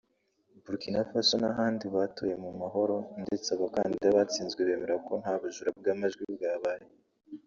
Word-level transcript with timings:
Bourkina 0.63 1.01
Faso 1.09 1.35
n’ahandi 1.41 1.85
batoye 1.95 2.35
mu 2.43 2.51
mahoro 2.61 2.95
ndetse 3.23 3.47
abakandida 3.51 4.15
batsinzwe 4.17 4.61
bemera 4.67 4.95
ko 5.07 5.13
nta 5.21 5.33
bujura 5.41 5.69
bw’amajwi 5.79 6.23
bwabaye 6.35 6.85